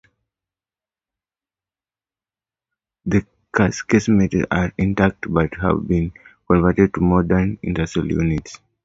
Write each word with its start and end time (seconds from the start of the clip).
The 3.05 3.23
casemates 3.53 4.47
are 4.49 4.73
intact 4.79 5.31
but 5.31 5.53
have 5.61 5.87
been 5.87 6.11
converted 6.47 6.95
to 6.95 7.01
modern 7.01 7.59
industrial 7.61 8.07
units. 8.11 8.59